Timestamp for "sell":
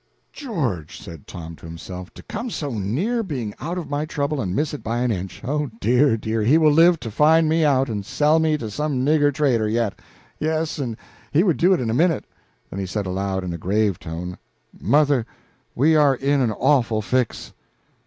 8.03-8.39